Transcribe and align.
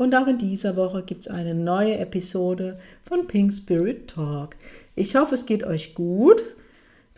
Und 0.00 0.14
auch 0.14 0.28
in 0.28 0.38
dieser 0.38 0.76
Woche 0.76 1.02
gibt 1.02 1.26
es 1.26 1.28
eine 1.28 1.54
neue 1.54 1.98
Episode 1.98 2.78
von 3.02 3.26
Pink 3.26 3.52
Spirit 3.52 4.08
Talk. 4.08 4.56
Ich 4.96 5.14
hoffe, 5.14 5.34
es 5.34 5.44
geht 5.44 5.62
euch 5.62 5.94
gut. 5.94 6.42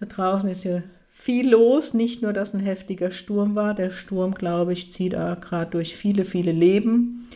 Da 0.00 0.06
draußen 0.06 0.48
ist 0.48 0.64
ja 0.64 0.82
viel 1.08 1.48
los. 1.48 1.94
Nicht 1.94 2.22
nur, 2.22 2.32
dass 2.32 2.54
ein 2.54 2.58
heftiger 2.58 3.12
Sturm 3.12 3.54
war. 3.54 3.74
Der 3.74 3.92
Sturm, 3.92 4.34
glaube 4.34 4.72
ich, 4.72 4.92
zieht 4.92 5.14
auch 5.14 5.40
gerade 5.40 5.70
durch 5.70 5.94
viele, 5.94 6.24
viele 6.24 6.50
Leben. 6.50 7.28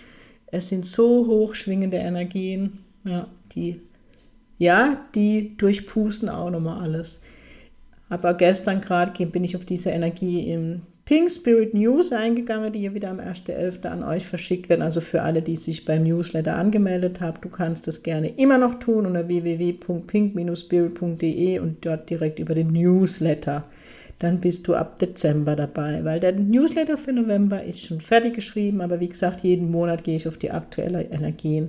Es 0.49 0.69
sind 0.69 0.85
so 0.85 1.29
hochschwingende 1.29 1.99
Energien, 1.99 2.81
ja, 3.05 3.29
die, 3.55 3.81
ja, 4.59 5.07
die 5.15 5.57
durchpusten 5.59 6.29
auch 6.29 6.51
nochmal 6.51 6.81
alles. 6.81 7.23
Aber 8.09 8.35
gestern 8.35 8.81
gerade 8.81 9.25
bin 9.27 9.45
ich 9.45 9.55
auf 9.55 9.65
diese 9.65 9.91
Energie 9.91 10.51
im 10.51 10.83
Pink 11.07 11.31
Spirit 11.31 11.73
News 11.73 12.13
eingegangen, 12.13 12.71
die 12.73 12.83
ja 12.83 12.93
wieder 12.93 13.11
am 13.11 13.21
1.11. 13.21 13.87
an 13.87 14.03
euch 14.03 14.27
verschickt 14.27 14.69
werden. 14.69 14.83
Also 14.83 15.01
für 15.01 15.23
alle, 15.23 15.41
die 15.41 15.55
sich 15.55 15.85
beim 15.85 16.03
Newsletter 16.03 16.57
angemeldet 16.57 17.21
haben, 17.21 17.41
du 17.41 17.49
kannst 17.49 17.87
das 17.87 18.03
gerne 18.03 18.33
immer 18.37 18.59
noch 18.59 18.81
tun 18.81 19.07
unter 19.07 19.29
www.pink-spirit.de 19.29 21.61
und 21.61 21.87
dort 21.87 22.11
direkt 22.11 22.41
über 22.41 22.57
den 22.57 22.73
Newsletter. 22.73 23.63
Dann 24.19 24.41
bist 24.41 24.67
du 24.67 24.75
ab 24.75 24.99
Dezember 24.99 25.55
dabei, 25.55 26.05
weil 26.05 26.19
der 26.19 26.33
Newsletter 26.33 26.99
für 26.99 27.13
November 27.13 27.63
ist 27.63 27.83
schon 27.83 28.01
fertig 28.01 28.35
geschrieben, 28.35 28.81
aber 28.81 28.99
wie 28.99 29.09
gesagt, 29.09 29.43
jeden 29.43 29.71
Monat 29.71 30.03
gehe 30.03 30.17
ich 30.17 30.27
auf 30.27 30.39
die 30.39 30.51
aktuellen 30.51 31.13
Energien 31.13 31.69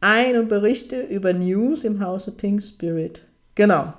ein 0.00 0.38
und 0.38 0.48
berichte 0.48 0.98
über 1.00 1.34
News 1.34 1.84
im 1.84 2.02
Hause 2.02 2.32
Pink 2.32 2.62
Spirit. 2.62 3.20
Genau. 3.54 3.92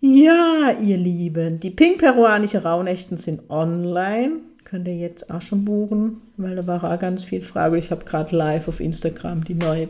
Ja, 0.00 0.72
ihr 0.80 0.96
Lieben, 0.96 1.58
die 1.60 1.70
pink-peruanische 1.70 2.62
Rauhnächten 2.62 3.16
sind 3.16 3.48
online. 3.48 4.40
Könnt 4.64 4.88
ihr 4.88 4.96
jetzt 4.96 5.30
auch 5.30 5.42
schon 5.42 5.64
buchen, 5.64 6.20
weil 6.36 6.56
da 6.56 6.66
war 6.66 6.84
auch 6.84 6.98
ganz 6.98 7.22
viel 7.22 7.40
Frage. 7.40 7.78
Ich 7.78 7.90
habe 7.90 8.04
gerade 8.04 8.36
live 8.36 8.68
auf 8.68 8.80
Instagram 8.80 9.44
die 9.44 9.54
neue 9.54 9.88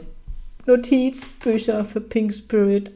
Notizbücher 0.67 1.85
für 1.85 2.01
Pink 2.01 2.33
Spirit, 2.33 2.91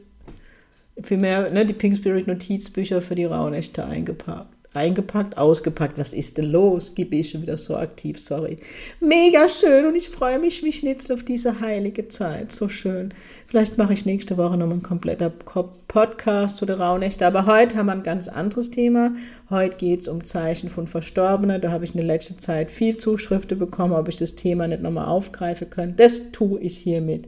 vielmehr 1.01 1.49
ne, 1.49 1.65
die 1.65 1.73
Pink 1.73 1.97
Spirit 1.97 2.27
Notizbücher 2.27 3.01
für 3.01 3.15
die 3.15 3.25
Rauhnächte 3.25 3.85
eingepackt 3.85 4.60
eingepackt, 4.73 5.37
ausgepackt. 5.37 5.97
Was 5.97 6.13
ist 6.13 6.37
denn 6.37 6.51
los? 6.51 6.95
Gib 6.95 7.13
ich 7.13 7.29
schon 7.29 7.41
wieder 7.41 7.57
so 7.57 7.75
aktiv, 7.75 8.19
sorry. 8.19 8.57
Mega 9.01 9.49
schön 9.49 9.85
und 9.85 9.95
ich 9.95 10.09
freue 10.09 10.39
mich 10.39 10.63
wie 10.63 10.71
Schnitzel 10.71 11.13
auf 11.13 11.23
diese 11.23 11.59
heilige 11.59 12.07
Zeit. 12.07 12.51
So 12.53 12.69
schön. 12.69 13.13
Vielleicht 13.47 13.77
mache 13.77 13.91
ich 13.93 14.05
nächste 14.05 14.37
Woche 14.37 14.55
nochmal 14.55 14.77
ein 14.77 14.83
kompletter 14.83 15.29
Podcast 15.29 16.57
zu 16.57 16.65
der 16.65 16.79
Rauhnächte. 16.79 17.25
Aber 17.25 17.45
heute 17.45 17.75
haben 17.75 17.87
wir 17.87 17.91
ein 17.91 18.03
ganz 18.03 18.29
anderes 18.29 18.71
Thema. 18.71 19.11
Heute 19.49 19.75
geht 19.75 20.01
es 20.01 20.07
um 20.07 20.23
Zeichen 20.23 20.69
von 20.69 20.87
Verstorbenen. 20.87 21.59
Da 21.59 21.71
habe 21.71 21.83
ich 21.83 21.91
in 21.91 21.97
der 21.97 22.07
letzten 22.07 22.39
Zeit 22.39 22.71
viel 22.71 22.97
Zuschriften 22.97 23.59
bekommen, 23.59 23.93
ob 23.93 24.07
ich 24.07 24.15
das 24.15 24.35
Thema 24.35 24.67
nicht 24.67 24.81
nochmal 24.81 25.05
aufgreifen 25.05 25.69
kann. 25.69 25.97
Das 25.97 26.31
tue 26.31 26.61
ich 26.61 26.77
hiermit. 26.77 27.27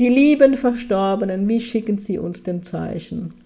Die 0.00 0.08
lieben 0.08 0.56
Verstorbenen, 0.56 1.46
wie 1.46 1.60
schicken 1.60 1.98
sie 1.98 2.18
uns 2.18 2.42
denn 2.42 2.64
Zeichen? 2.64 3.43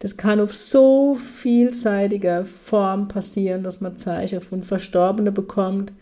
Das 0.00 0.16
kann 0.16 0.40
auf 0.40 0.54
so 0.54 1.14
vielseitiger 1.14 2.46
Form 2.46 3.08
passieren, 3.08 3.62
dass 3.62 3.82
man 3.82 3.98
Zeichen 3.98 4.40
von 4.40 4.62
Verstorbenen 4.62 5.32
bekommt 5.32 5.92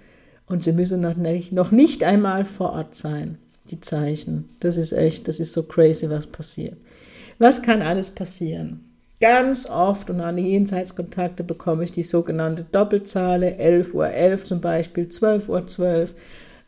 und 0.47 0.63
sie 0.63 0.73
müssen 0.73 1.01
noch 1.01 1.17
nicht, 1.17 1.51
noch 1.53 1.73
nicht 1.73 2.05
einmal 2.05 2.45
vor 2.45 2.73
Ort 2.75 2.95
sein, 2.95 3.39
die 3.71 3.81
Zeichen. 3.81 4.49
Das 4.61 4.77
ist 4.77 4.93
echt, 4.93 5.27
das 5.27 5.41
ist 5.41 5.53
so 5.53 5.65
crazy, 5.65 6.09
was 6.09 6.29
passiert. 6.29 6.77
Was 7.39 7.61
kann 7.61 7.83
alles 7.83 8.13
passieren? 8.13 8.85
Ganz 9.21 9.69
oft 9.69 10.11
und 10.11 10.21
an 10.21 10.37
die 10.37 10.47
Jenseitskontakte 10.47 11.43
bekomme 11.43 11.83
ich 11.83 11.91
die 11.91 12.05
sogenannte 12.05 12.65
Doppelzahle, 12.71 13.57
11 13.57 13.95
Uhr 13.95 14.09
11 14.09 14.45
zum 14.45 14.61
Beispiel, 14.61 15.09
12 15.09 15.49
Uhr 15.49 15.67
12. 15.67 16.15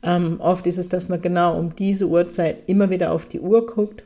Ähm, 0.02 0.40
oft 0.40 0.66
ist 0.66 0.78
es, 0.78 0.88
dass 0.88 1.08
man 1.08 1.22
genau 1.22 1.56
um 1.56 1.76
diese 1.76 2.08
Uhrzeit 2.08 2.56
immer 2.66 2.90
wieder 2.90 3.12
auf 3.12 3.26
die 3.26 3.38
Uhr 3.38 3.66
guckt 3.66 4.02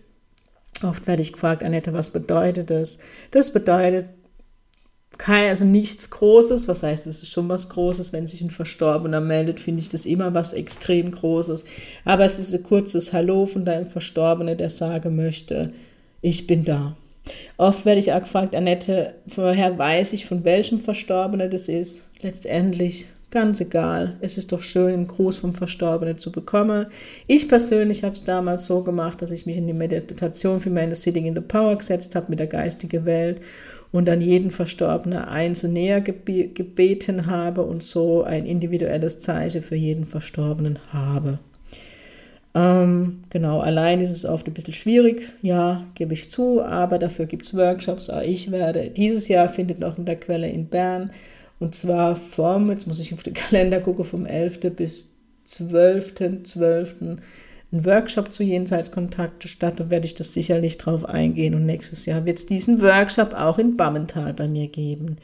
Oft 0.82 1.06
werde 1.06 1.22
ich 1.22 1.32
gefragt, 1.32 1.62
Annette, 1.62 1.92
was 1.92 2.10
bedeutet 2.10 2.70
das? 2.70 2.98
Das 3.30 3.52
bedeutet 3.52 4.06
kein, 5.18 5.48
also 5.48 5.64
nichts 5.64 6.10
Großes. 6.10 6.68
Was 6.68 6.82
heißt, 6.82 7.06
es 7.06 7.22
ist 7.22 7.32
schon 7.32 7.48
was 7.48 7.68
Großes. 7.68 8.12
Wenn 8.12 8.26
sich 8.26 8.40
ein 8.40 8.50
Verstorbener 8.50 9.20
meldet, 9.20 9.60
finde 9.60 9.80
ich 9.80 9.88
das 9.88 10.06
immer 10.06 10.34
was 10.34 10.52
extrem 10.52 11.10
Großes. 11.10 11.64
Aber 12.04 12.24
es 12.24 12.38
ist 12.38 12.54
ein 12.54 12.62
kurzes 12.62 13.12
Hallo 13.12 13.46
von 13.46 13.64
deinem 13.64 13.86
Verstorbenen, 13.86 14.58
der 14.58 14.70
sagen 14.70 15.16
möchte, 15.16 15.72
ich 16.20 16.46
bin 16.46 16.64
da. 16.64 16.96
Oft 17.56 17.84
werde 17.84 18.00
ich 18.00 18.12
auch 18.12 18.20
gefragt, 18.20 18.54
Annette, 18.54 19.14
vorher 19.28 19.78
weiß 19.78 20.12
ich, 20.12 20.26
von 20.26 20.44
welchem 20.44 20.80
Verstorbenen 20.80 21.50
das 21.50 21.68
ist. 21.68 22.04
Letztendlich 22.20 23.06
Ganz 23.34 23.60
egal. 23.60 24.14
Es 24.20 24.38
ist 24.38 24.52
doch 24.52 24.62
schön, 24.62 24.92
einen 24.92 25.08
Gruß 25.08 25.38
vom 25.38 25.54
Verstorbenen 25.54 26.18
zu 26.18 26.30
bekommen. 26.30 26.86
Ich 27.26 27.48
persönlich 27.48 28.04
habe 28.04 28.14
es 28.14 28.22
damals 28.22 28.66
so 28.66 28.84
gemacht, 28.84 29.20
dass 29.20 29.32
ich 29.32 29.44
mich 29.44 29.56
in 29.56 29.66
die 29.66 29.72
Meditation 29.72 30.60
für 30.60 30.70
meine 30.70 30.94
Sitting 30.94 31.26
in 31.26 31.34
the 31.34 31.40
Power 31.40 31.74
gesetzt 31.74 32.14
habe 32.14 32.26
mit 32.28 32.38
der 32.38 32.46
geistigen 32.46 33.04
Welt 33.06 33.40
und 33.90 34.08
an 34.08 34.20
jeden 34.20 34.52
Verstorbenen 34.52 35.24
und 35.24 35.72
näher 35.72 36.00
gebeten 36.00 37.26
habe 37.26 37.62
und 37.62 37.82
so 37.82 38.22
ein 38.22 38.46
individuelles 38.46 39.18
Zeichen 39.18 39.64
für 39.64 39.74
jeden 39.74 40.04
Verstorbenen 40.04 40.78
habe. 40.92 41.40
Ähm, 42.54 43.24
genau, 43.30 43.58
allein 43.58 44.00
ist 44.00 44.10
es 44.10 44.24
oft 44.24 44.46
ein 44.46 44.54
bisschen 44.54 44.74
schwierig, 44.74 45.22
ja, 45.42 45.84
gebe 45.96 46.12
ich 46.12 46.30
zu, 46.30 46.62
aber 46.62 47.00
dafür 47.00 47.26
gibt 47.26 47.46
es 47.46 47.56
Workshops. 47.56 48.12
Ich 48.24 48.52
werde, 48.52 48.90
dieses 48.90 49.26
Jahr 49.26 49.48
findet 49.48 49.80
noch 49.80 49.98
in 49.98 50.04
der 50.04 50.20
Quelle 50.20 50.48
in 50.48 50.68
Bern 50.68 51.10
und 51.64 51.74
zwar 51.74 52.14
vom, 52.14 52.70
jetzt 52.70 52.86
muss 52.86 53.00
ich 53.00 53.14
auf 53.14 53.22
den 53.22 53.32
Kalender 53.34 53.80
gucken, 53.80 54.04
vom 54.04 54.26
11. 54.26 54.60
bis 54.76 55.14
12.12. 55.48 56.44
12. 56.44 56.94
ein 57.00 57.20
Workshop 57.72 58.32
zu 58.34 58.42
Jenseitskontakt 58.42 59.48
statt. 59.48 59.80
Da 59.80 59.88
werde 59.88 60.04
ich 60.04 60.14
das 60.14 60.34
sicherlich 60.34 60.76
drauf 60.76 61.06
eingehen. 61.06 61.54
Und 61.54 61.64
nächstes 61.64 62.04
Jahr 62.04 62.26
wird 62.26 62.38
es 62.38 62.44
diesen 62.44 62.82
Workshop 62.82 63.32
auch 63.32 63.58
in 63.58 63.78
Bammental 63.78 64.34
bei 64.34 64.46
mir 64.46 64.68
geben. 64.68 65.16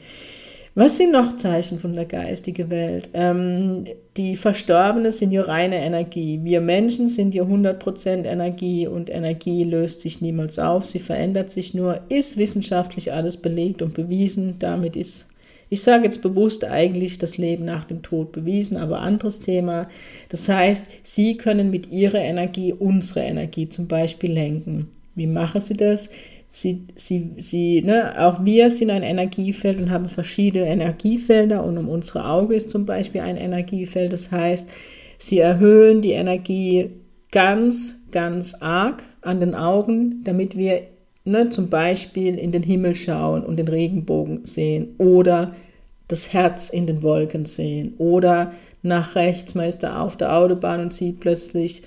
Was 0.73 0.97
sind 0.97 1.11
noch 1.11 1.35
Zeichen 1.35 1.77
von 1.77 1.93
der 1.93 2.05
geistigen 2.05 2.71
Welt? 2.71 3.09
Ähm, 3.13 3.85
die 4.17 4.35
Verstorbenen 4.35 5.11
sind 5.11 5.31
ja 5.31 5.43
reine 5.43 5.75
Energie. 5.83 6.39
Wir 6.43 6.59
Menschen 6.59 7.07
sind 7.07 7.35
ja 7.35 7.43
100% 7.43 8.25
Energie 8.25 8.87
und 8.87 9.11
Energie 9.11 9.63
löst 9.63 10.01
sich 10.01 10.21
niemals 10.21 10.57
auf. 10.57 10.85
Sie 10.85 10.99
verändert 10.99 11.51
sich 11.51 11.75
nur. 11.75 12.01
Ist 12.09 12.37
wissenschaftlich 12.37 13.13
alles 13.13 13.37
belegt 13.37 13.83
und 13.83 13.93
bewiesen. 13.93 14.55
Damit 14.57 14.95
ist 14.95 15.30
ich 15.71 15.83
sage 15.83 16.03
jetzt 16.03 16.21
bewusst 16.21 16.65
eigentlich 16.65 17.17
das 17.17 17.37
Leben 17.37 17.63
nach 17.63 17.85
dem 17.85 18.01
Tod 18.01 18.33
bewiesen, 18.33 18.75
aber 18.75 18.99
anderes 18.99 19.39
Thema. 19.39 19.87
Das 20.27 20.49
heißt, 20.49 20.85
Sie 21.01 21.37
können 21.37 21.71
mit 21.71 21.89
Ihrer 21.89 22.19
Energie 22.19 22.73
unsere 22.73 23.21
Energie 23.21 23.69
zum 23.69 23.87
Beispiel 23.87 24.33
lenken. 24.33 24.89
Wie 25.15 25.27
machen 25.27 25.61
Sie 25.61 25.77
das? 25.77 26.09
Sie, 26.51 26.81
sie, 26.95 27.29
sie, 27.37 27.81
ne, 27.83 28.19
auch 28.19 28.43
wir 28.43 28.69
sind 28.69 28.89
ein 28.89 29.03
Energiefeld 29.03 29.79
und 29.79 29.91
haben 29.91 30.09
verschiedene 30.09 30.67
Energiefelder 30.67 31.63
und 31.63 31.77
um 31.77 31.87
unsere 31.87 32.25
Auge 32.25 32.55
ist 32.55 32.69
zum 32.69 32.85
Beispiel 32.85 33.21
ein 33.21 33.37
Energiefeld. 33.37 34.11
Das 34.11 34.29
heißt, 34.29 34.69
sie 35.17 35.39
erhöhen 35.39 36.01
die 36.01 36.11
Energie 36.11 36.89
ganz, 37.31 38.01
ganz 38.11 38.55
arg 38.55 39.03
an 39.21 39.39
den 39.39 39.55
Augen, 39.55 40.21
damit 40.25 40.57
wir 40.57 40.81
ne, 41.23 41.49
zum 41.49 41.69
Beispiel 41.69 42.35
in 42.35 42.51
den 42.51 42.63
Himmel 42.63 42.95
schauen 42.95 43.43
und 43.45 43.57
den 43.57 43.69
Regenbogen 43.69 44.45
sehen 44.45 44.95
oder 44.97 45.55
das 46.11 46.33
Herz 46.33 46.69
in 46.69 46.87
den 46.87 47.01
Wolken 47.01 47.45
sehen 47.45 47.93
oder 47.97 48.51
nach 48.83 49.15
rechts, 49.15 49.55
man 49.55 49.67
ist 49.67 49.79
da 49.79 50.01
auf 50.01 50.17
der 50.17 50.35
Autobahn 50.35 50.81
und 50.81 50.93
sieht 50.93 51.19
plötzlich, 51.19 51.83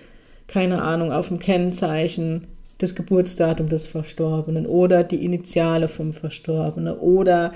keine 0.47 0.83
Ahnung, 0.83 1.13
auf 1.13 1.29
dem 1.29 1.39
Kennzeichen 1.39 2.47
das 2.79 2.95
Geburtsdatum 2.95 3.69
des 3.69 3.87
Verstorbenen 3.87 4.67
oder 4.67 5.05
die 5.05 5.25
Initiale 5.25 5.89
vom 5.89 6.13
Verstorbenen 6.13 6.97
oder 6.97 7.53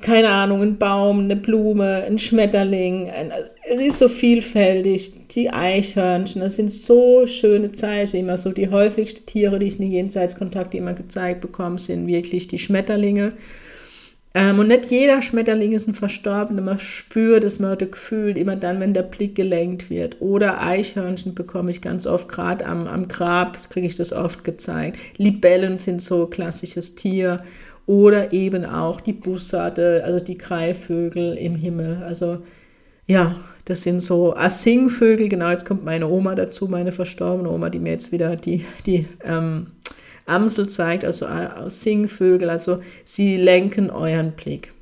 keine 0.00 0.28
Ahnung, 0.28 0.60
ein 0.60 0.78
Baum, 0.78 1.20
eine 1.20 1.36
Blume, 1.36 2.04
ein 2.06 2.18
Schmetterling. 2.18 3.08
Ein, 3.10 3.32
es 3.70 3.80
ist 3.80 3.98
so 4.00 4.08
vielfältig. 4.08 5.28
Die 5.28 5.50
Eichhörnchen, 5.50 6.42
das 6.42 6.56
sind 6.56 6.70
so 6.70 7.26
schöne 7.26 7.72
Zeichen. 7.72 8.20
Immer 8.20 8.36
so 8.36 8.50
die 8.50 8.70
häufigsten 8.70 9.24
Tiere, 9.24 9.58
die 9.58 9.66
ich 9.66 9.78
in 9.78 9.86
den 9.86 9.92
Jenseitskontakten 9.92 10.78
immer 10.78 10.94
gezeigt 10.94 11.40
bekomme, 11.40 11.78
sind 11.78 12.06
wirklich 12.06 12.48
die 12.48 12.58
Schmetterlinge. 12.58 13.32
Ähm, 14.36 14.58
und 14.58 14.66
nicht 14.66 14.90
jeder 14.90 15.22
Schmetterling 15.22 15.72
ist 15.72 15.86
ein 15.86 15.94
Verstorbener. 15.94 16.60
Man 16.60 16.80
spürt 16.80 17.44
es, 17.44 17.60
man 17.60 17.70
hat 17.70 17.82
das 17.82 17.92
Gefühl, 17.92 18.36
immer 18.36 18.56
dann, 18.56 18.80
wenn 18.80 18.92
der 18.92 19.02
Blick 19.02 19.36
gelenkt 19.36 19.90
wird. 19.90 20.16
Oder 20.20 20.60
Eichhörnchen 20.60 21.36
bekomme 21.36 21.70
ich 21.70 21.80
ganz 21.80 22.04
oft, 22.06 22.28
gerade 22.28 22.66
am, 22.66 22.88
am 22.88 23.06
Grab 23.06 23.56
kriege 23.70 23.86
ich 23.86 23.94
das 23.94 24.12
oft 24.12 24.42
gezeigt. 24.42 24.98
Libellen 25.16 25.78
sind 25.78 26.02
so 26.02 26.26
klassisches 26.26 26.96
Tier. 26.96 27.44
Oder 27.86 28.32
eben 28.32 28.64
auch 28.64 29.00
die 29.00 29.12
Bussarde, 29.12 30.02
also 30.04 30.18
die 30.18 30.38
Greifvögel 30.38 31.36
im 31.36 31.54
Himmel. 31.54 32.02
Also 32.02 32.38
ja, 33.06 33.36
das 33.66 33.82
sind 33.82 34.00
so 34.00 34.34
Singvögel. 34.48 35.28
Genau, 35.28 35.50
jetzt 35.50 35.66
kommt 35.66 35.84
meine 35.84 36.08
Oma 36.08 36.34
dazu, 36.34 36.66
meine 36.66 36.92
verstorbene 36.92 37.50
Oma, 37.50 37.70
die 37.70 37.78
mir 37.78 37.92
jetzt 37.92 38.10
wieder 38.10 38.36
die, 38.36 38.64
die 38.86 39.06
ähm, 39.22 39.68
Amsel 40.26 40.68
zeigt, 40.68 41.04
also 41.04 41.26
Singvögel, 41.68 42.48
also 42.48 42.80
sie 43.04 43.36
lenken 43.36 43.90
euren 43.90 44.32
Blick. 44.32 44.72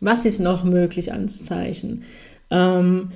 Was 0.00 0.24
ist 0.24 0.40
noch 0.40 0.64
möglich 0.64 1.12
als 1.12 1.44
Zeichen? 1.44 2.04
Ähm, 2.50 3.10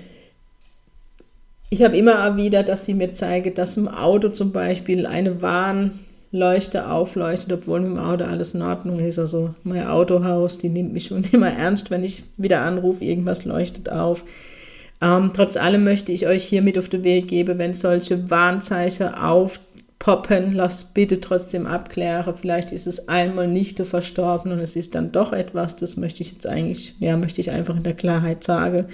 ich 1.70 1.82
habe 1.82 1.96
immer 1.96 2.36
wieder, 2.36 2.62
dass 2.62 2.84
sie 2.84 2.94
mir 2.94 3.12
zeigt, 3.12 3.56
dass 3.56 3.76
im 3.76 3.88
Auto 3.88 4.30
zum 4.30 4.52
Beispiel 4.52 5.06
eine 5.06 5.40
Warnleuchte 5.40 6.90
aufleuchtet, 6.90 7.52
obwohl 7.52 7.80
im 7.80 7.96
Auto 7.96 8.24
alles 8.24 8.54
in 8.54 8.62
Ordnung 8.62 8.98
ist. 8.98 9.18
Also 9.18 9.54
mein 9.62 9.86
Autohaus, 9.86 10.58
die 10.58 10.68
nimmt 10.68 10.92
mich 10.92 11.06
schon 11.06 11.24
immer 11.32 11.50
ernst, 11.50 11.90
wenn 11.90 12.04
ich 12.04 12.24
wieder 12.36 12.62
anrufe, 12.62 13.04
irgendwas 13.04 13.44
leuchtet 13.44 13.90
auf. 13.90 14.24
Ähm, 15.02 15.30
trotz 15.32 15.56
allem 15.56 15.84
möchte 15.84 16.12
ich 16.12 16.26
euch 16.26 16.44
hier 16.44 16.60
mit 16.60 16.76
auf 16.76 16.88
den 16.88 17.04
Weg 17.04 17.28
geben, 17.28 17.58
wenn 17.58 17.72
solche 17.72 18.30
Warnzeichen 18.30 19.14
auf 19.14 19.60
poppen, 20.00 20.54
lass 20.54 20.86
bitte 20.86 21.20
trotzdem 21.20 21.66
abklären. 21.66 22.34
Vielleicht 22.34 22.72
ist 22.72 22.88
es 22.88 23.08
einmal 23.08 23.46
nicht 23.46 23.78
Verstorben 23.86 24.50
und 24.50 24.58
es 24.58 24.74
ist 24.74 24.96
dann 24.96 25.12
doch 25.12 25.32
etwas, 25.32 25.76
das 25.76 25.96
möchte 25.96 26.22
ich 26.22 26.32
jetzt 26.32 26.46
eigentlich, 26.46 26.96
ja, 26.98 27.16
möchte 27.16 27.40
ich 27.40 27.52
einfach 27.52 27.76
in 27.76 27.84
der 27.84 27.94
Klarheit 27.94 28.42
sagen. 28.42 28.86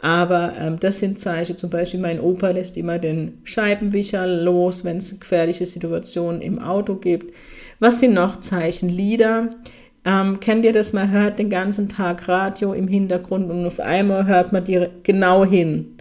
Aber 0.00 0.52
ähm, 0.58 0.78
das 0.78 0.98
sind 0.98 1.18
Zeichen, 1.20 1.58
zum 1.58 1.70
Beispiel 1.70 2.00
mein 2.00 2.20
Opa 2.20 2.50
lässt 2.50 2.76
immer 2.76 2.98
den 2.98 3.38
Scheibenwischer 3.44 4.26
los, 4.26 4.84
wenn 4.84 4.98
es 4.98 5.18
gefährliche 5.18 5.64
Situationen 5.64 6.42
im 6.42 6.58
Auto 6.58 6.96
gibt. 6.96 7.34
Was 7.80 8.00
sind 8.00 8.14
noch 8.14 8.40
Zeichen? 8.40 8.88
Lieder. 8.88 9.50
Ähm, 10.04 10.40
kennt 10.40 10.64
ihr 10.64 10.72
das? 10.72 10.92
Man 10.92 11.10
hört 11.12 11.38
den 11.38 11.48
ganzen 11.48 11.88
Tag 11.88 12.28
Radio 12.28 12.74
im 12.74 12.88
Hintergrund 12.88 13.50
und 13.50 13.64
auf 13.64 13.80
einmal 13.80 14.26
hört 14.26 14.52
man 14.52 14.64
dir 14.64 14.90
genau 15.02 15.44
hin 15.44 15.91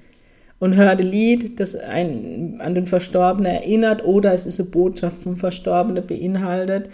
und 0.61 0.75
hört 0.75 1.01
ein 1.01 1.07
Lied, 1.07 1.59
das 1.59 1.75
einen 1.75 2.61
an 2.61 2.75
den 2.75 2.85
Verstorbenen 2.85 3.51
erinnert 3.51 4.05
oder 4.05 4.31
es 4.31 4.45
ist 4.45 4.59
eine 4.59 4.69
Botschaft 4.69 5.23
vom 5.23 5.35
Verstorbenen 5.35 6.05
beinhaltet. 6.05 6.89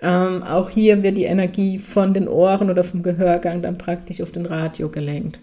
Ähm, 0.00 0.42
auch 0.42 0.70
hier 0.70 1.02
wird 1.02 1.18
die 1.18 1.24
Energie 1.24 1.76
von 1.76 2.14
den 2.14 2.26
Ohren 2.26 2.70
oder 2.70 2.82
vom 2.82 3.02
Gehörgang 3.02 3.60
dann 3.60 3.76
praktisch 3.76 4.22
auf 4.22 4.32
den 4.32 4.46
Radio 4.46 4.88
gelenkt. 4.88 5.38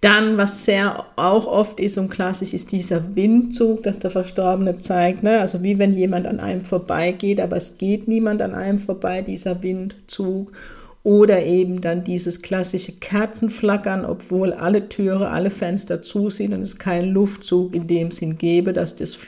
Dann, 0.00 0.36
was 0.36 0.64
sehr 0.64 1.04
auch 1.16 1.46
oft 1.46 1.80
ist 1.80 1.98
und 1.98 2.08
klassisch, 2.08 2.54
ist 2.54 2.70
dieser 2.70 3.16
Windzug, 3.16 3.82
das 3.82 3.98
der 3.98 4.12
Verstorbene 4.12 4.78
zeigt. 4.78 5.24
Ne? 5.24 5.40
Also 5.40 5.64
wie 5.64 5.80
wenn 5.80 5.92
jemand 5.92 6.28
an 6.28 6.38
einem 6.38 6.60
vorbeigeht, 6.60 7.40
aber 7.40 7.56
es 7.56 7.78
geht 7.78 8.06
niemand 8.06 8.42
an 8.42 8.54
einem 8.54 8.78
vorbei, 8.78 9.22
dieser 9.22 9.60
Windzug. 9.60 10.52
Oder 11.04 11.44
eben 11.44 11.80
dann 11.80 12.04
dieses 12.04 12.42
klassische 12.42 12.92
Kerzenflackern, 12.92 14.04
obwohl 14.04 14.52
alle 14.52 14.88
Türe, 14.88 15.30
alle 15.30 15.50
Fenster 15.50 16.00
zu 16.00 16.30
sind 16.30 16.54
und 16.54 16.62
es 16.62 16.78
keinen 16.78 17.12
Luftzug 17.12 17.74
in 17.74 17.88
dem 17.88 18.12
Sinn 18.12 18.38
gäbe, 18.38 18.72
dass, 18.72 18.94
das, 18.94 19.18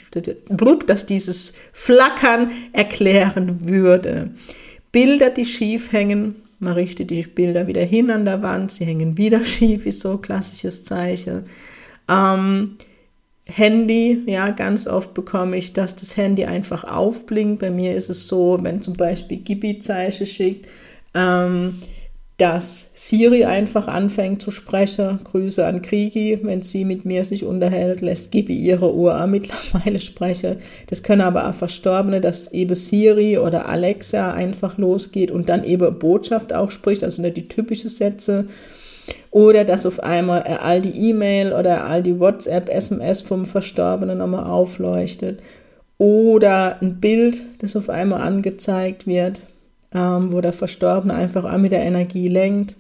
dass 0.86 1.06
dieses 1.06 1.52
Flackern 1.72 2.52
erklären 2.72 3.68
würde. 3.68 4.30
Bilder, 4.92 5.30
die 5.30 5.44
schief 5.44 5.90
hängen, 5.90 6.36
man 6.60 6.74
richtet 6.74 7.10
die 7.10 7.22
Bilder 7.22 7.66
wieder 7.66 7.82
hin 7.82 8.10
an 8.10 8.24
der 8.24 8.42
Wand, 8.42 8.70
sie 8.70 8.84
hängen 8.84 9.18
wieder 9.18 9.44
schief, 9.44 9.84
ist 9.84 10.00
so 10.00 10.12
ein 10.12 10.22
klassisches 10.22 10.84
Zeichen. 10.84 11.46
Ähm, 12.08 12.76
Handy, 13.46 14.22
ja, 14.26 14.50
ganz 14.50 14.86
oft 14.86 15.12
bekomme 15.12 15.58
ich, 15.58 15.74
dass 15.74 15.96
das 15.96 16.16
Handy 16.16 16.44
einfach 16.44 16.84
aufblinkt. 16.84 17.60
Bei 17.60 17.70
mir 17.70 17.94
ist 17.94 18.08
es 18.08 18.26
so, 18.26 18.58
wenn 18.62 18.80
zum 18.80 18.94
Beispiel 18.94 19.38
Gibi 19.38 19.80
Zeichen 19.80 20.26
schickt, 20.26 20.66
ähm, 21.14 21.80
dass 22.36 22.90
Siri 22.94 23.44
einfach 23.44 23.86
anfängt 23.86 24.42
zu 24.42 24.50
sprechen. 24.50 25.20
Grüße 25.22 25.64
an 25.64 25.82
Krigi, 25.82 26.40
wenn 26.42 26.62
sie 26.62 26.84
mit 26.84 27.04
mir 27.04 27.24
sich 27.24 27.44
unterhält, 27.44 28.00
lässt 28.00 28.32
Gibi 28.32 28.54
ihre 28.54 28.92
Uhr 28.92 29.24
mittlerweile 29.26 30.00
sprechen. 30.00 30.56
Das 30.88 31.02
können 31.04 31.20
aber 31.20 31.48
auch 31.48 31.54
Verstorbene, 31.54 32.20
dass 32.20 32.52
eben 32.52 32.74
Siri 32.74 33.38
oder 33.38 33.68
Alexa 33.68 34.32
einfach 34.32 34.78
losgeht 34.78 35.30
und 35.30 35.48
dann 35.48 35.62
eben 35.62 35.98
Botschaft 35.98 36.52
auch 36.52 36.72
spricht, 36.72 37.04
also 37.04 37.22
nicht 37.22 37.36
die 37.36 37.48
typischen 37.48 37.88
Sätze. 37.88 38.46
Oder 39.30 39.64
dass 39.64 39.86
auf 39.86 40.00
einmal 40.00 40.42
all 40.42 40.80
die 40.80 41.10
E-Mail 41.10 41.52
oder 41.52 41.84
all 41.84 42.02
die 42.02 42.18
WhatsApp, 42.18 42.68
SMS 42.68 43.20
vom 43.20 43.46
Verstorbenen 43.46 44.18
nochmal 44.18 44.46
aufleuchtet. 44.46 45.40
Oder 45.98 46.80
ein 46.80 47.00
Bild, 47.00 47.42
das 47.58 47.76
auf 47.76 47.90
einmal 47.90 48.22
angezeigt 48.22 49.06
wird 49.06 49.38
ähm, 49.94 50.32
wo 50.32 50.40
der 50.40 50.52
Verstorbene 50.52 51.14
einfach 51.14 51.44
auch 51.44 51.58
mit 51.58 51.72
der 51.72 51.84
Energie 51.84 52.28
lenkt. 52.28 52.74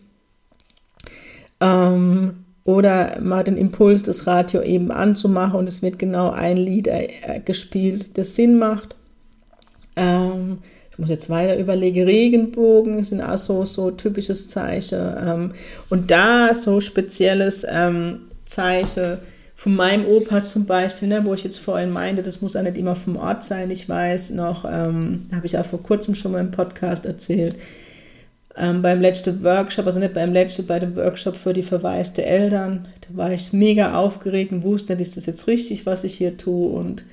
Ähm, 1.60 2.44
oder 2.64 3.20
mal 3.20 3.44
den 3.44 3.56
Impuls, 3.56 4.02
das 4.02 4.26
Radio 4.26 4.62
eben 4.62 4.90
anzumachen 4.90 5.58
und 5.58 5.68
es 5.68 5.82
wird 5.82 5.98
genau 5.98 6.30
ein 6.30 6.56
Lied 6.56 6.88
äh, 6.88 7.40
gespielt, 7.44 8.16
das 8.16 8.34
Sinn 8.34 8.58
macht. 8.58 8.96
Ähm, 9.96 10.58
ich 10.90 10.98
muss 10.98 11.10
jetzt 11.10 11.28
weiter 11.28 11.58
überlegen, 11.58 12.04
Regenbogen 12.04 13.02
sind 13.02 13.20
auch 13.20 13.36
so, 13.36 13.64
so 13.64 13.90
typisches 13.90 14.48
Zeichen. 14.48 15.00
Ähm, 15.26 15.52
und 15.90 16.10
da 16.10 16.54
so 16.54 16.80
spezielles 16.80 17.66
ähm, 17.68 18.20
Zeichen 18.46 19.18
von 19.54 19.76
meinem 19.76 20.04
Opa 20.04 20.46
zum 20.46 20.66
Beispiel, 20.66 21.08
ne, 21.08 21.24
wo 21.24 21.32
ich 21.32 21.44
jetzt 21.44 21.58
vorhin 21.58 21.90
meinte, 21.90 22.22
das 22.22 22.40
muss 22.40 22.54
ja 22.54 22.62
nicht 22.62 22.76
immer 22.76 22.96
vom 22.96 23.16
Ort 23.16 23.44
sein. 23.44 23.70
Ich 23.70 23.88
weiß 23.88 24.30
noch, 24.30 24.64
ähm, 24.64 25.26
habe 25.32 25.46
ich 25.46 25.56
auch 25.56 25.64
vor 25.64 25.82
kurzem 25.82 26.14
schon 26.14 26.32
mal 26.32 26.40
im 26.40 26.50
Podcast 26.50 27.06
erzählt, 27.06 27.56
ähm, 28.56 28.82
beim 28.82 29.00
letzten 29.00 29.42
Workshop, 29.42 29.86
also 29.86 29.98
nicht 29.98 30.14
beim 30.14 30.32
letzten, 30.32 30.66
bei 30.66 30.78
dem 30.78 30.94
Workshop 30.96 31.36
für 31.36 31.52
die 31.52 31.62
verwaiste 31.62 32.24
Eltern, 32.24 32.88
da 33.00 33.16
war 33.16 33.32
ich 33.32 33.52
mega 33.52 33.96
aufgeregt 33.96 34.52
und 34.52 34.62
wusste, 34.62 34.94
ist 34.94 35.16
das 35.16 35.26
jetzt 35.26 35.46
richtig, 35.46 35.86
was 35.86 36.04
ich 36.04 36.14
hier 36.14 36.36
tue. 36.36 36.68
Und 36.68 37.04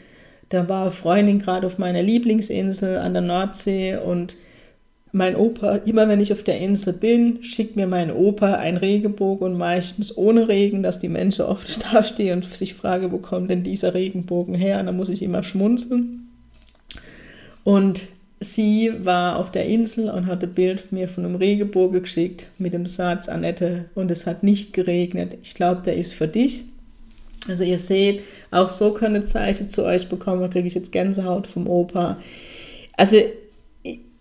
da 0.49 0.67
war 0.67 0.83
eine 0.83 0.91
Freundin 0.91 1.39
gerade 1.39 1.65
auf 1.65 1.77
meiner 1.77 2.03
Lieblingsinsel 2.03 2.97
an 2.97 3.13
der 3.13 3.23
Nordsee 3.23 3.97
und 3.97 4.35
mein 5.13 5.35
Opa, 5.35 5.75
immer 5.85 6.07
wenn 6.07 6.21
ich 6.21 6.31
auf 6.31 6.43
der 6.43 6.59
Insel 6.59 6.93
bin, 6.93 7.43
schickt 7.43 7.75
mir 7.75 7.87
mein 7.87 8.11
Opa 8.11 8.53
ein 8.55 8.77
Regenbogen 8.77 9.45
und 9.45 9.57
meistens 9.57 10.15
ohne 10.15 10.47
Regen, 10.47 10.83
dass 10.83 10.99
die 10.99 11.09
Menschen 11.09 11.45
oft 11.45 11.83
da 11.93 12.03
stehen 12.03 12.37
und 12.37 12.55
sich 12.55 12.73
fragen, 12.73 13.11
wo 13.11 13.17
kommt 13.17 13.49
denn 13.49 13.63
dieser 13.63 13.93
Regenbogen 13.93 14.55
her? 14.55 14.79
Und 14.79 14.85
dann 14.85 14.97
muss 14.97 15.09
ich 15.09 15.21
immer 15.21 15.43
schmunzeln. 15.43 16.27
Und 17.63 18.03
sie 18.39 18.91
war 19.03 19.37
auf 19.37 19.51
der 19.51 19.65
Insel 19.65 20.09
und 20.09 20.27
hatte 20.27 20.47
ein 20.47 20.53
Bild 20.53 20.91
mir 20.91 21.09
von 21.09 21.25
einem 21.25 21.35
Regenbogen 21.35 22.01
geschickt 22.01 22.47
mit 22.57 22.73
dem 22.73 22.85
Satz, 22.85 23.27
Annette, 23.27 23.89
und 23.95 24.09
es 24.11 24.25
hat 24.25 24.43
nicht 24.43 24.73
geregnet. 24.73 25.37
Ich 25.43 25.55
glaube, 25.55 25.81
der 25.83 25.97
ist 25.97 26.13
für 26.13 26.27
dich. 26.27 26.63
Also 27.49 27.63
ihr 27.63 27.79
seht, 27.79 28.21
auch 28.49 28.69
so 28.69 28.93
können 28.93 29.25
Zeichen 29.25 29.67
zu 29.67 29.83
euch 29.83 30.07
bekommen, 30.07 30.41
da 30.41 30.47
kriege 30.47 30.67
ich 30.67 30.75
jetzt 30.75 30.91
Gänsehaut 30.91 31.47
vom 31.47 31.67
Opa. 31.67 32.17
Also 32.95 33.17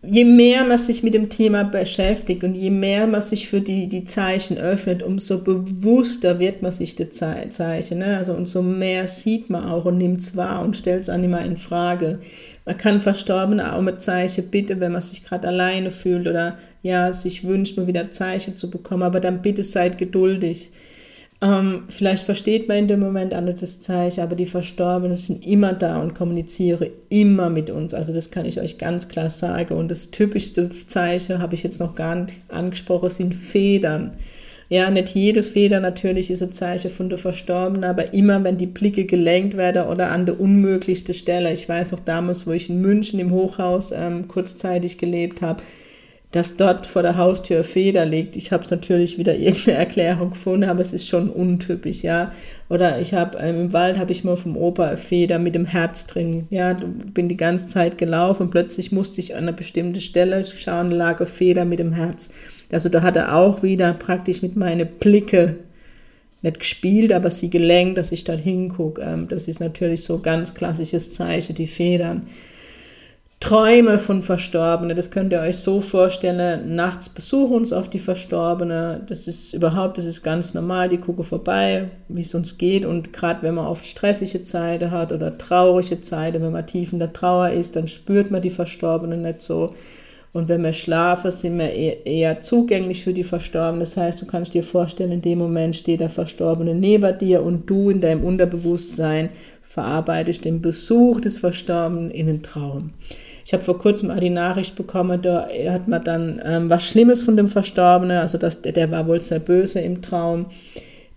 je 0.02 0.24
mehr 0.24 0.64
man 0.64 0.78
sich 0.78 1.02
mit 1.02 1.12
dem 1.12 1.28
Thema 1.28 1.62
beschäftigt 1.62 2.42
und 2.42 2.54
je 2.54 2.70
mehr 2.70 3.06
man 3.06 3.20
sich 3.20 3.48
für 3.48 3.60
die, 3.60 3.86
die 3.86 4.04
Zeichen 4.04 4.56
öffnet, 4.56 5.02
umso 5.02 5.42
bewusster 5.44 6.38
wird 6.38 6.62
man 6.62 6.72
sich 6.72 6.96
der 6.96 7.10
Zeichen. 7.10 7.98
Ne? 7.98 8.16
Also 8.16 8.32
umso 8.32 8.62
mehr 8.62 9.06
sieht 9.08 9.50
man 9.50 9.64
auch 9.64 9.84
und 9.84 9.98
nimmt 9.98 10.20
es 10.20 10.36
wahr 10.36 10.64
und 10.64 10.76
stellt 10.76 11.02
es 11.02 11.10
auch 11.10 11.18
nicht 11.18 11.30
mehr 11.30 11.44
in 11.44 11.58
Frage. 11.58 12.20
Man 12.64 12.78
kann 12.78 13.00
Verstorbene 13.00 13.74
auch 13.74 13.82
mit 13.82 14.00
Zeichen 14.00 14.48
bitten, 14.48 14.80
wenn 14.80 14.92
man 14.92 15.00
sich 15.02 15.22
gerade 15.22 15.48
alleine 15.48 15.90
fühlt 15.90 16.26
oder 16.26 16.56
ja, 16.82 17.12
sich 17.12 17.44
wünscht, 17.44 17.76
mal 17.76 17.86
wieder 17.86 18.10
Zeichen 18.10 18.56
zu 18.56 18.70
bekommen, 18.70 19.02
aber 19.02 19.20
dann 19.20 19.42
bitte 19.42 19.62
seid 19.62 19.98
geduldig. 19.98 20.70
Ähm, 21.42 21.84
vielleicht 21.88 22.24
versteht 22.24 22.68
man 22.68 22.76
in 22.78 22.88
dem 22.88 23.00
Moment 23.00 23.34
auch 23.34 23.40
nicht 23.40 23.62
das 23.62 23.80
Zeichen, 23.80 24.20
aber 24.20 24.36
die 24.36 24.46
Verstorbenen 24.46 25.16
sind 25.16 25.46
immer 25.46 25.72
da 25.72 26.00
und 26.02 26.14
kommunizieren 26.14 26.90
immer 27.08 27.48
mit 27.48 27.70
uns. 27.70 27.94
Also 27.94 28.12
das 28.12 28.30
kann 28.30 28.44
ich 28.44 28.60
euch 28.60 28.76
ganz 28.76 29.08
klar 29.08 29.30
sagen. 29.30 29.74
Und 29.74 29.90
das 29.90 30.10
typischste 30.10 30.68
Zeichen, 30.86 31.38
habe 31.38 31.54
ich 31.54 31.62
jetzt 31.62 31.80
noch 31.80 31.94
gar 31.94 32.14
nicht 32.14 32.34
angesprochen, 32.48 33.08
sind 33.08 33.34
Federn. 33.34 34.12
Ja, 34.68 34.88
nicht 34.88 35.16
jede 35.16 35.42
Feder 35.42 35.80
natürlich 35.80 36.30
ist 36.30 36.42
ein 36.42 36.52
Zeichen 36.52 36.90
von 36.92 37.08
der 37.08 37.18
Verstorbenen, 37.18 37.84
aber 37.84 38.14
immer, 38.14 38.44
wenn 38.44 38.56
die 38.56 38.68
Blicke 38.68 39.04
gelenkt 39.04 39.56
werden 39.56 39.88
oder 39.88 40.12
an 40.12 40.26
der 40.26 40.38
unmöglichsten 40.38 41.14
Stelle. 41.14 41.52
Ich 41.52 41.68
weiß 41.68 41.90
noch 41.90 42.00
damals, 42.00 42.46
wo 42.46 42.52
ich 42.52 42.68
in 42.68 42.80
München 42.80 43.18
im 43.18 43.32
Hochhaus 43.32 43.92
ähm, 43.92 44.28
kurzzeitig 44.28 44.98
gelebt 44.98 45.42
habe, 45.42 45.62
dass 46.32 46.56
dort 46.56 46.86
vor 46.86 47.02
der 47.02 47.16
Haustür 47.16 47.64
Feder 47.64 48.06
liegt. 48.06 48.36
Ich 48.36 48.52
habe 48.52 48.62
es 48.62 48.70
natürlich 48.70 49.18
wieder 49.18 49.36
irgendeine 49.36 49.78
Erklärung 49.78 50.30
gefunden, 50.30 50.68
aber 50.68 50.80
es 50.80 50.92
ist 50.92 51.08
schon 51.08 51.28
untypisch, 51.28 52.02
ja. 52.02 52.28
Oder 52.68 53.00
ich 53.00 53.14
habe 53.14 53.36
ähm, 53.38 53.62
im 53.62 53.72
Wald 53.72 53.98
habe 53.98 54.12
ich 54.12 54.22
mal 54.22 54.36
vom 54.36 54.56
Opa 54.56 54.96
Feder 54.96 55.40
mit 55.40 55.56
dem 55.56 55.66
Herz 55.66 56.06
drin. 56.06 56.46
Ja, 56.50 56.74
bin 56.74 57.28
die 57.28 57.36
ganze 57.36 57.66
Zeit 57.66 57.98
gelaufen 57.98 58.44
und 58.44 58.50
plötzlich 58.50 58.92
musste 58.92 59.20
ich 59.20 59.34
an 59.34 59.42
eine 59.42 59.52
bestimmte 59.52 60.00
Stelle 60.00 60.44
schauen, 60.44 60.92
lag 60.92 61.18
eine 61.18 61.26
Feder 61.26 61.64
mit 61.64 61.80
dem 61.80 61.92
Herz. 61.92 62.30
Also 62.70 62.88
da 62.88 63.02
hat 63.02 63.16
er 63.16 63.34
auch 63.34 63.64
wieder 63.64 63.92
praktisch 63.94 64.42
mit 64.42 64.54
meinen 64.54 64.86
Blicke 64.86 65.56
nicht 66.42 66.60
gespielt, 66.60 67.12
aber 67.12 67.30
sie 67.30 67.50
gelenkt, 67.50 67.98
dass 67.98 68.12
ich 68.12 68.24
da 68.24 68.32
hingucke. 68.32 69.02
Ähm, 69.02 69.26
das 69.28 69.48
ist 69.48 69.60
natürlich 69.60 70.04
so 70.04 70.20
ganz 70.20 70.54
klassisches 70.54 71.12
Zeichen, 71.12 71.54
die 71.54 71.66
Federn. 71.66 72.28
Träume 73.40 73.98
von 73.98 74.22
Verstorbenen, 74.22 74.94
das 74.94 75.10
könnt 75.10 75.32
ihr 75.32 75.40
euch 75.40 75.56
so 75.56 75.80
vorstellen, 75.80 76.76
nachts 76.76 77.08
besuchen 77.08 77.56
uns 77.56 77.72
auf 77.72 77.88
die 77.88 77.98
Verstorbene, 77.98 79.00
das 79.08 79.26
ist 79.26 79.54
überhaupt, 79.54 79.96
das 79.96 80.04
ist 80.04 80.22
ganz 80.22 80.52
normal, 80.52 80.90
die 80.90 80.98
gucken 80.98 81.24
vorbei, 81.24 81.88
wie 82.08 82.20
es 82.20 82.34
uns 82.34 82.58
geht. 82.58 82.84
Und 82.84 83.14
gerade 83.14 83.42
wenn 83.42 83.54
man 83.54 83.66
oft 83.66 83.86
stressige 83.86 84.44
Zeiten 84.44 84.90
hat 84.90 85.10
oder 85.10 85.38
traurige 85.38 86.02
Zeiten, 86.02 86.42
wenn 86.42 86.52
man 86.52 86.66
tief 86.66 86.92
in 86.92 86.98
der 86.98 87.14
Trauer 87.14 87.48
ist, 87.48 87.76
dann 87.76 87.88
spürt 87.88 88.30
man 88.30 88.42
die 88.42 88.50
Verstorbenen 88.50 89.22
nicht 89.22 89.40
so. 89.40 89.74
Und 90.32 90.48
wenn 90.48 90.62
wir 90.62 90.74
schlafen, 90.74 91.30
sind 91.30 91.58
wir 91.58 91.72
eher 92.06 92.42
zugänglich 92.42 93.02
für 93.02 93.14
die 93.14 93.24
Verstorbenen, 93.24 93.80
das 93.80 93.96
heißt, 93.96 94.20
du 94.20 94.26
kannst 94.26 94.52
dir 94.52 94.62
vorstellen, 94.62 95.12
in 95.12 95.22
dem 95.22 95.38
Moment 95.38 95.74
steht 95.74 96.00
der 96.00 96.10
Verstorbene 96.10 96.74
neben 96.74 97.18
dir 97.18 97.42
und 97.42 97.68
du 97.68 97.88
in 97.88 98.02
deinem 98.02 98.22
Unterbewusstsein 98.22 99.30
verarbeitest 99.62 100.44
den 100.44 100.60
Besuch 100.60 101.20
des 101.20 101.38
Verstorbenen 101.38 102.10
in 102.10 102.26
den 102.26 102.42
Traum. 102.42 102.92
Ich 103.50 103.52
habe 103.52 103.64
vor 103.64 103.78
kurzem 103.78 104.10
mal 104.10 104.20
die 104.20 104.30
Nachricht 104.30 104.76
bekommen, 104.76 105.22
da 105.22 105.48
hat 105.70 105.88
man 105.88 106.04
dann 106.04 106.40
ähm, 106.44 106.70
was 106.70 106.86
Schlimmes 106.86 107.22
von 107.22 107.36
dem 107.36 107.48
Verstorbenen, 107.48 108.18
also 108.18 108.38
das, 108.38 108.62
der, 108.62 108.70
der 108.70 108.92
war 108.92 109.08
wohl 109.08 109.20
sehr 109.20 109.40
böse 109.40 109.80
im 109.80 110.02
Traum. 110.02 110.46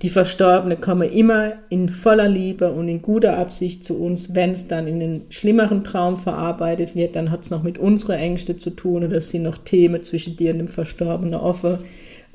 Die 0.04 0.10
Verstorbenen 0.10 0.80
kommen 0.80 1.10
immer 1.10 1.54
in 1.70 1.90
voller 1.90 2.30
Liebe 2.30 2.72
und 2.72 2.88
in 2.88 3.02
guter 3.02 3.38
Absicht 3.38 3.84
zu 3.84 3.98
uns. 3.98 4.36
Wenn 4.36 4.52
es 4.52 4.68
dann 4.68 4.86
in 4.86 5.02
einen 5.02 5.22
schlimmeren 5.30 5.84
Traum 5.84 6.18
verarbeitet 6.18 6.94
wird, 6.94 7.16
dann 7.16 7.32
hat 7.32 7.42
es 7.42 7.50
noch 7.50 7.64
mit 7.64 7.80
unseren 7.80 8.20
Ängsten 8.20 8.60
zu 8.60 8.70
tun 8.70 9.04
oder 9.04 9.18
es 9.18 9.30
sind 9.30 9.44
noch 9.44 9.58
Themen 9.58 10.04
zwischen 10.04 10.38
dir 10.38 10.52
und 10.52 10.60
dem 10.60 10.68
Verstorbenen 10.68 11.34
offen 11.34 11.80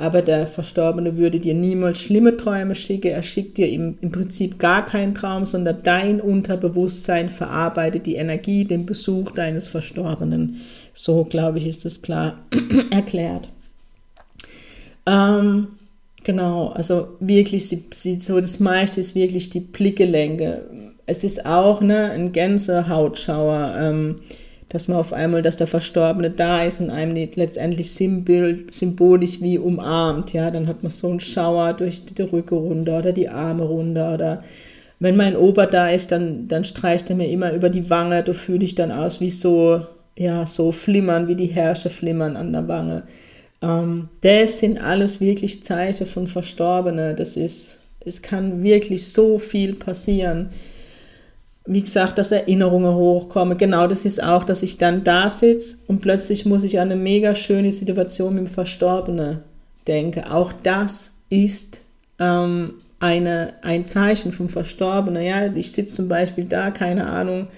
aber 0.01 0.23
der 0.23 0.47
Verstorbene 0.47 1.17
würde 1.17 1.41
dir 1.41 1.55
niemals 1.55 2.01
schlimme 2.01 2.37
Träume 2.37 2.77
schicken. 2.77 3.09
Er 3.09 3.25
schickt 3.25 3.59
dir 3.59 3.69
im, 3.69 3.99
im 4.01 4.13
Prinzip 4.13 4.61
gar 4.61 4.87
keinen 4.87 5.13
Traum, 5.13 5.45
sondern 5.45 5.83
dein 5.83 6.21
Unterbewusstsein 6.21 7.29
verarbeitet 7.29 8.07
die 8.07 8.15
Energie, 8.15 8.65
den 8.65 8.87
Besuch 8.87 9.33
deines 9.33 9.69
Verstorbenen. 9.69 10.61
So, 10.95 11.25
glaube 11.25 11.59
ich, 11.59 11.67
ist 11.67 11.85
das 11.85 12.01
klar 12.01 12.39
erklärt. 12.93 13.49
Ähm, 15.05 15.67
genau, 16.25 16.69
also 16.69 17.09
wirklich, 17.21 17.69
sie, 17.69 17.85
sie, 17.93 18.21
so 18.21 18.41
das 18.41 18.61
meiste 18.61 19.01
ist 19.01 19.15
wirklich 19.15 19.51
die 19.51 19.61
Blickgelenke. 19.61 20.65
Es 21.07 21.25
ist 21.25 21.47
auch 21.47 21.81
ne, 21.81 22.11
ein 22.11 22.33
Gänsehautschauer. 22.33 23.77
Ähm, 23.81 24.17
dass 24.69 24.87
man 24.87 24.99
auf 24.99 25.13
einmal, 25.13 25.43
dass 25.43 25.57
der 25.57 25.67
Verstorbene 25.67 26.31
da 26.31 26.63
ist 26.63 26.81
und 26.81 26.91
einem 26.91 27.17
letztendlich 27.35 27.95
symbolisch 27.95 29.41
wie 29.41 29.59
umarmt, 29.59 30.33
ja, 30.35 30.51
dann 30.51 30.67
hat 30.67 30.83
man 30.83 30.93
so 30.93 31.09
einen 31.09 31.21
Schauer 31.21 31.73
durch 31.73 32.05
die 32.05 32.23
Rücke 32.23 32.55
runter 32.55 32.99
oder 32.99 33.13
die 33.13 33.31
Arme 33.31 33.65
runter 33.65 34.15
oder 34.15 34.45
wenn 35.01 35.17
mein 35.17 35.37
Opa 35.37 35.67
da 35.67 35.91
ist, 35.91 36.13
dann, 36.13 36.49
dann 36.49 36.65
streicht 36.65 37.09
er 37.09 37.17
mir 37.17 37.29
immer 37.29 37.53
über 37.53 37.71
die 37.71 37.89
Wange, 37.89 38.23
da 38.23 38.33
fühle 38.33 38.65
ich 38.65 38.75
dann 38.75 38.91
aus 38.91 39.21
wie 39.21 39.31
so, 39.31 39.87
ja, 40.19 40.47
so 40.47 40.73
flimmern, 40.73 41.29
wie 41.29 41.37
die 41.37 41.47
Herrscher 41.47 41.91
flimmern 41.91 42.37
an 42.37 42.53
der 42.53 42.67
Wange. 42.69 43.05
Ähm, 43.63 44.09
das 44.21 44.61
sind 44.61 44.79
alles 44.79 45.21
wirklich 45.21 45.65
Zeichen 45.65 46.07
von 46.07 46.27
Verstorbenen, 46.27 47.17
das 47.17 47.37
ist, 47.37 47.77
es 48.01 48.23
kann 48.23 48.63
wirklich 48.63 49.09
so 49.09 49.39
viel 49.39 49.75
passieren 49.75 50.51
wie 51.69 51.83
gesagt, 51.83 52.17
dass 52.17 52.33
Erinnerungen 52.33 52.95
hochkommen. 52.95 53.59
Genau 53.59 53.87
das 53.87 54.07
ist 54.07 54.23
auch, 54.23 54.43
dass 54.43 54.63
ich 54.63 54.79
dann 54.79 55.05
da 55.05 55.29
sitze 55.29 55.77
und 55.87 56.01
plötzlich 56.01 56.47
muss 56.47 56.65
ich 56.65 56.81
an 56.81 56.91
eine 56.91 57.01
mega 57.01 57.35
schöne 57.35 57.73
Situation 57.73 58.35
mit 58.35 58.47
dem 58.47 58.51
Verstorbenen 58.51 59.41
denken. 59.87 60.25
Auch 60.25 60.55
das 60.63 61.13
ist 61.29 61.83
ähm, 62.19 62.73
eine, 63.01 63.53
ein 63.61 63.85
Zeichen 63.85 64.33
vom 64.33 64.49
Verstorbenen. 64.49 65.23
Ja, 65.23 65.53
ich 65.55 65.73
sitze 65.73 65.95
zum 65.95 66.09
Beispiel 66.09 66.45
da, 66.45 66.71
keine 66.71 67.07
Ahnung, 67.07 67.49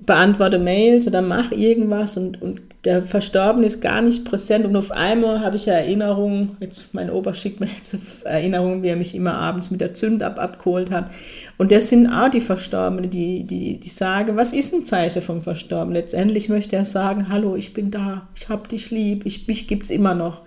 beantworte 0.00 0.58
Mails 0.58 1.06
oder 1.06 1.22
mache 1.22 1.54
irgendwas 1.54 2.16
und, 2.16 2.42
und 2.42 2.60
der 2.84 3.02
Verstorbene 3.02 3.66
ist 3.66 3.80
gar 3.80 4.02
nicht 4.02 4.24
präsent 4.24 4.66
und 4.66 4.76
auf 4.76 4.90
einmal 4.90 5.40
habe 5.40 5.56
ich 5.56 5.66
Erinnerungen, 5.66 6.56
jetzt 6.60 6.92
mein 6.92 7.10
Opa 7.10 7.32
schickt 7.32 7.60
mir 7.60 7.68
jetzt 7.74 7.96
Erinnerungen, 8.24 8.82
wie 8.82 8.88
er 8.88 8.96
mich 8.96 9.14
immer 9.14 9.34
abends 9.34 9.70
mit 9.70 9.80
der 9.80 9.94
Zündab 9.94 10.38
abgeholt 10.38 10.90
hat 10.90 11.10
und 11.56 11.70
das 11.70 11.88
sind 11.88 12.08
auch 12.08 12.28
die 12.28 12.40
Verstorbenen, 12.40 13.08
die, 13.08 13.44
die, 13.44 13.78
die 13.78 13.88
sagen, 13.88 14.36
was 14.36 14.52
ist 14.52 14.74
ein 14.74 14.84
Zeichen 14.84 15.22
vom 15.22 15.40
Verstorbenen? 15.40 15.94
Letztendlich 15.94 16.48
möchte 16.48 16.76
er 16.76 16.84
sagen, 16.84 17.28
hallo, 17.28 17.54
ich 17.54 17.72
bin 17.72 17.90
da, 17.90 18.28
ich 18.36 18.48
hab 18.48 18.68
dich 18.68 18.90
lieb, 18.90 19.24
ich, 19.24 19.46
mich 19.46 19.68
gibt's 19.68 19.90
immer 19.90 20.14
noch. 20.14 20.42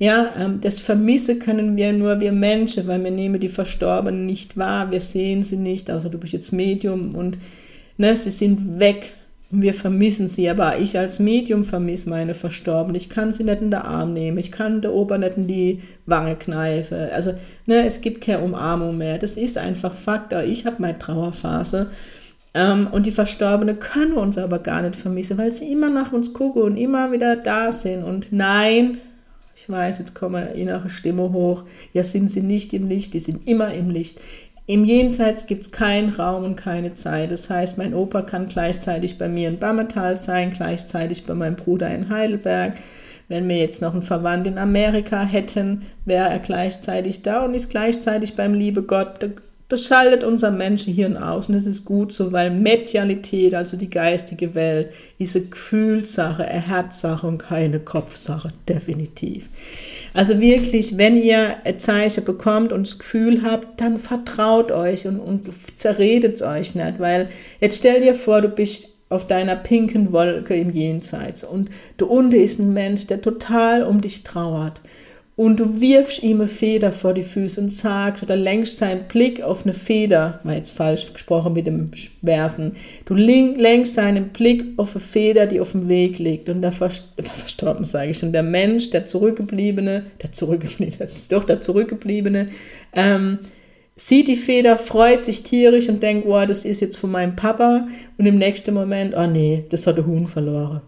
Ja, 0.00 0.30
ähm, 0.38 0.60
das 0.60 0.80
Vermisse 0.80 1.38
können 1.38 1.76
wir 1.76 1.92
nur 1.92 2.20
wir 2.20 2.32
Menschen, 2.32 2.88
weil 2.88 3.04
wir 3.04 3.10
nehmen 3.10 3.38
die 3.38 3.48
Verstorbenen 3.48 4.26
nicht 4.26 4.56
wahr, 4.56 4.90
wir 4.90 5.00
sehen 5.00 5.44
sie 5.44 5.56
nicht, 5.56 5.90
außer 5.90 6.08
du 6.08 6.18
bist 6.18 6.32
jetzt 6.32 6.52
Medium 6.52 7.14
und 7.14 7.38
ne, 8.00 8.16
sie 8.16 8.30
sind 8.30 8.78
weg 8.78 9.12
wir 9.50 9.74
vermissen 9.74 10.28
sie, 10.28 10.48
aber 10.48 10.78
ich 10.78 10.96
als 10.96 11.18
Medium 11.18 11.64
vermisse 11.64 12.08
meine 12.08 12.34
Verstorbenen. 12.34 12.94
Ich 12.94 13.10
kann 13.10 13.32
sie 13.32 13.42
nicht 13.42 13.60
in 13.60 13.72
den 13.72 13.80
Arm 13.80 14.12
nehmen, 14.14 14.38
ich 14.38 14.52
kann 14.52 14.80
der 14.80 14.92
Opa 14.94 15.18
nicht 15.18 15.36
in 15.36 15.48
die 15.48 15.82
Wange 16.06 16.36
kneifen. 16.36 17.10
Also 17.12 17.34
ne, 17.66 17.84
es 17.84 18.00
gibt 18.00 18.24
keine 18.24 18.44
Umarmung 18.44 18.96
mehr. 18.96 19.18
Das 19.18 19.36
ist 19.36 19.58
einfach 19.58 19.94
Fakt. 19.94 20.32
Ich 20.32 20.66
habe 20.66 20.76
meine 20.78 20.98
Trauerphase. 20.98 21.88
Ähm, 22.54 22.88
und 22.92 23.06
die 23.06 23.12
Verstorbenen 23.12 23.80
können 23.80 24.14
uns 24.14 24.38
aber 24.38 24.60
gar 24.60 24.82
nicht 24.82 24.96
vermissen, 24.96 25.38
weil 25.38 25.52
sie 25.52 25.72
immer 25.72 25.90
nach 25.90 26.12
uns 26.12 26.32
gucken 26.32 26.62
und 26.62 26.76
immer 26.76 27.10
wieder 27.10 27.34
da 27.34 27.72
sind. 27.72 28.04
Und 28.04 28.28
nein, 28.30 28.98
ich 29.56 29.68
weiß, 29.68 29.98
jetzt 29.98 30.14
kommt 30.14 30.54
innere 30.54 30.90
Stimme 30.90 31.32
hoch. 31.32 31.64
Ja, 31.92 32.04
sind 32.04 32.30
sie 32.30 32.42
nicht 32.42 32.72
im 32.72 32.88
Licht, 32.88 33.14
die 33.14 33.20
sind 33.20 33.46
immer 33.48 33.74
im 33.74 33.90
Licht. 33.90 34.20
Im 34.70 34.84
Jenseits 34.84 35.48
gibt 35.48 35.62
es 35.62 35.72
keinen 35.72 36.10
Raum 36.10 36.44
und 36.44 36.54
keine 36.54 36.94
Zeit. 36.94 37.32
Das 37.32 37.50
heißt, 37.50 37.76
mein 37.76 37.92
Opa 37.92 38.22
kann 38.22 38.46
gleichzeitig 38.46 39.18
bei 39.18 39.28
mir 39.28 39.48
in 39.48 39.58
Bammertal 39.58 40.16
sein, 40.16 40.52
gleichzeitig 40.52 41.26
bei 41.26 41.34
meinem 41.34 41.56
Bruder 41.56 41.92
in 41.92 42.08
Heidelberg. 42.08 42.74
Wenn 43.26 43.48
wir 43.48 43.56
jetzt 43.56 43.82
noch 43.82 43.94
einen 43.94 44.02
Verwandt 44.02 44.46
in 44.46 44.58
Amerika 44.58 45.24
hätten, 45.24 45.86
wäre 46.04 46.28
er 46.28 46.38
gleichzeitig 46.38 47.22
da 47.22 47.44
und 47.44 47.54
ist 47.54 47.70
gleichzeitig 47.70 48.36
beim 48.36 48.54
liebe 48.54 48.84
Gott. 48.84 49.18
Das 49.70 49.84
schaltet 49.84 50.24
unser 50.24 50.50
Menschenhirn 50.50 51.16
aus 51.16 51.46
und 51.46 51.54
das 51.54 51.64
ist 51.64 51.84
gut 51.84 52.12
so, 52.12 52.32
weil 52.32 52.50
Medialität, 52.50 53.54
also 53.54 53.76
die 53.76 53.88
geistige 53.88 54.56
Welt, 54.56 54.90
ist 55.16 55.36
eine 55.36 55.46
Gefühlssache, 55.46 56.44
eine 56.44 56.66
Herzsache 56.66 57.24
und 57.24 57.38
keine 57.38 57.78
Kopfsache, 57.78 58.52
definitiv. 58.68 59.48
Also 60.12 60.40
wirklich, 60.40 60.98
wenn 60.98 61.22
ihr 61.22 61.58
ein 61.62 61.78
Zeichen 61.78 62.24
bekommt 62.24 62.72
und 62.72 62.84
das 62.84 62.98
Gefühl 62.98 63.44
habt, 63.44 63.80
dann 63.80 63.98
vertraut 63.98 64.72
euch 64.72 65.06
und, 65.06 65.20
und 65.20 65.50
zerredet 65.76 66.34
es 66.34 66.42
euch 66.42 66.74
nicht, 66.74 66.98
weil 66.98 67.28
jetzt 67.60 67.78
stell 67.78 68.00
dir 68.00 68.16
vor, 68.16 68.40
du 68.40 68.48
bist 68.48 68.88
auf 69.08 69.28
deiner 69.28 69.54
pinken 69.54 70.10
Wolke 70.10 70.56
im 70.56 70.72
Jenseits 70.72 71.44
und 71.44 71.70
du 71.96 72.06
unten 72.06 72.34
ist 72.40 72.58
ein 72.58 72.72
Mensch, 72.72 73.06
der 73.06 73.22
total 73.22 73.84
um 73.84 74.00
dich 74.00 74.24
trauert 74.24 74.80
und 75.40 75.58
du 75.58 75.80
wirfst 75.80 76.22
ihm 76.22 76.42
eine 76.42 76.50
Feder 76.50 76.92
vor 76.92 77.14
die 77.14 77.22
Füße 77.22 77.58
und 77.62 77.70
sagst 77.70 78.22
oder 78.22 78.36
lenkst 78.36 78.76
seinen 78.76 79.04
Blick 79.04 79.40
auf 79.40 79.64
eine 79.64 79.72
Feder, 79.72 80.38
war 80.44 80.54
jetzt 80.54 80.72
falsch 80.72 81.10
gesprochen 81.14 81.54
mit 81.54 81.66
dem 81.66 81.90
Werfen, 82.20 82.76
du 83.06 83.14
lenkst 83.14 83.94
seinen 83.94 84.28
Blick 84.28 84.66
auf 84.76 84.94
eine 84.94 85.02
Feder, 85.02 85.46
die 85.46 85.58
auf 85.58 85.72
dem 85.72 85.88
Weg 85.88 86.18
liegt. 86.18 86.50
Und 86.50 86.60
der 86.60 86.72
Verstorben, 86.72 87.86
sage 87.86 88.10
ich 88.10 88.18
schon, 88.18 88.34
der 88.34 88.42
Mensch, 88.42 88.90
der 88.90 89.06
Zurückgebliebene, 89.06 90.04
der 90.22 90.30
Zurückgebliebene, 90.30 91.08
doch 91.30 91.44
der 91.44 91.62
Zurückgebliebene, 91.62 92.48
ähm, 92.92 93.38
sieht 93.96 94.28
die 94.28 94.36
Feder, 94.36 94.76
freut 94.76 95.22
sich 95.22 95.42
tierisch 95.42 95.88
und 95.88 96.02
denkt, 96.02 96.28
wow, 96.28 96.44
das 96.44 96.66
ist 96.66 96.82
jetzt 96.82 96.98
von 96.98 97.12
meinem 97.12 97.34
Papa. 97.34 97.88
Und 98.18 98.26
im 98.26 98.36
nächsten 98.36 98.74
Moment, 98.74 99.14
oh 99.16 99.26
nee, 99.26 99.64
das 99.70 99.86
hat 99.86 99.96
der 99.96 100.04
Huhn 100.04 100.28
verloren. 100.28 100.82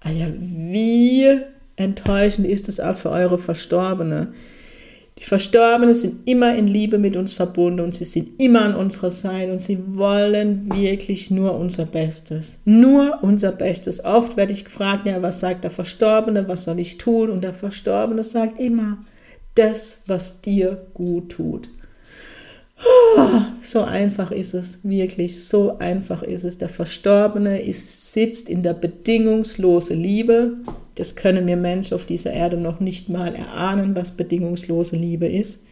Ah 0.00 0.10
ja, 0.10 0.26
wie 0.36 1.38
enttäuschend 1.76 2.46
ist 2.46 2.68
es 2.68 2.80
auch 2.80 2.96
für 2.96 3.10
eure 3.10 3.38
Verstorbene. 3.38 4.32
Die 5.18 5.24
Verstorbenen 5.24 5.94
sind 5.94 6.26
immer 6.28 6.56
in 6.56 6.66
Liebe 6.66 6.98
mit 6.98 7.16
uns 7.16 7.32
verbunden 7.32 7.80
und 7.80 7.94
sie 7.94 8.04
sind 8.04 8.40
immer 8.40 8.62
an 8.62 8.74
unserer 8.74 9.10
Seite 9.10 9.52
und 9.52 9.60
sie 9.60 9.78
wollen 9.94 10.68
wirklich 10.74 11.30
nur 11.30 11.54
unser 11.54 11.86
Bestes. 11.86 12.58
Nur 12.64 13.18
unser 13.22 13.52
Bestes. 13.52 14.04
Oft 14.04 14.36
werde 14.36 14.52
ich 14.52 14.64
gefragt, 14.64 15.06
ja, 15.06 15.22
was 15.22 15.40
sagt 15.40 15.64
der 15.64 15.70
Verstorbene, 15.70 16.48
was 16.48 16.64
soll 16.64 16.80
ich 16.80 16.98
tun? 16.98 17.30
Und 17.30 17.44
der 17.44 17.54
Verstorbene 17.54 18.24
sagt 18.24 18.58
immer, 18.58 18.98
das, 19.54 20.02
was 20.06 20.40
dir 20.40 20.86
gut 20.94 21.30
tut. 21.32 21.68
So 23.62 23.82
einfach 23.82 24.32
ist 24.32 24.54
es, 24.54 24.80
wirklich, 24.82 25.44
so 25.44 25.78
einfach 25.78 26.22
ist 26.22 26.42
es. 26.42 26.58
Der 26.58 26.68
Verstorbene 26.68 27.62
ist, 27.62 28.12
sitzt 28.12 28.48
in 28.48 28.62
der 28.62 28.74
bedingungslosen 28.74 30.00
Liebe 30.00 30.54
Das 30.94 31.16
können 31.16 31.46
wir 31.46 31.56
Menschen 31.56 31.94
auf 31.94 32.04
dieser 32.04 32.32
Erde 32.32 32.56
noch 32.56 32.80
nicht 32.80 33.08
mal 33.08 33.34
erahnen, 33.34 33.96
was 33.96 34.16
bedingungslose 34.16 34.96
Liebe 34.96 35.26
ist. 35.26 35.62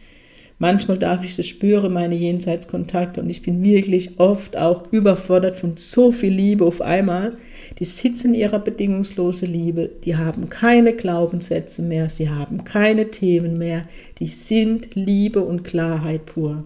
Manchmal 0.61 0.99
darf 0.99 1.23
ich 1.25 1.35
das 1.35 1.47
spüren, 1.47 1.91
meine 1.91 2.13
Jenseitskontakte, 2.13 3.19
und 3.19 3.31
ich 3.31 3.41
bin 3.41 3.63
wirklich 3.63 4.19
oft 4.19 4.55
auch 4.55 4.91
überfordert 4.91 5.57
von 5.57 5.73
so 5.77 6.11
viel 6.11 6.31
Liebe 6.31 6.65
auf 6.65 6.81
einmal. 6.81 7.35
Die 7.79 7.85
sitzen 7.85 8.35
in 8.35 8.41
ihrer 8.41 8.59
bedingungslosen 8.59 9.51
Liebe, 9.51 9.89
die 10.05 10.17
haben 10.17 10.51
keine 10.51 10.93
Glaubenssätze 10.93 11.81
mehr, 11.81 12.09
sie 12.09 12.29
haben 12.29 12.63
keine 12.63 13.09
Themen 13.09 13.57
mehr, 13.57 13.85
die 14.19 14.27
sind 14.27 14.93
Liebe 14.93 15.41
und 15.41 15.63
Klarheit 15.63 16.27
pur. 16.27 16.65